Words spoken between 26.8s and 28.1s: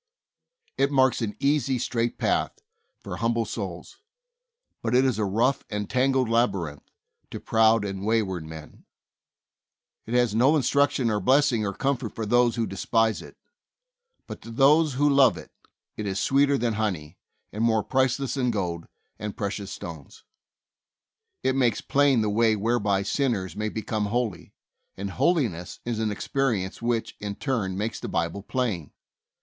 which, in turn, makes the